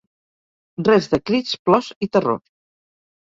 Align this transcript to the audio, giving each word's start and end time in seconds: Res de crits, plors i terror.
Res 0.87 1.07
de 1.11 1.19
crits, 1.31 1.59
plors 1.67 1.91
i 2.07 2.11
terror. 2.19 2.41